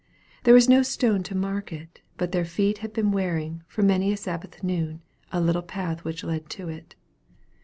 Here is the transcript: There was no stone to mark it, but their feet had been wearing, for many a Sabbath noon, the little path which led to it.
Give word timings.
There 0.45 0.55
was 0.55 0.67
no 0.67 0.81
stone 0.81 1.21
to 1.21 1.35
mark 1.37 1.71
it, 1.71 2.01
but 2.17 2.31
their 2.31 2.43
feet 2.43 2.79
had 2.79 2.91
been 2.91 3.11
wearing, 3.11 3.61
for 3.67 3.83
many 3.83 4.11
a 4.11 4.17
Sabbath 4.17 4.63
noon, 4.63 5.03
the 5.31 5.39
little 5.39 5.61
path 5.61 6.03
which 6.03 6.23
led 6.23 6.49
to 6.49 6.69
it. 6.69 6.95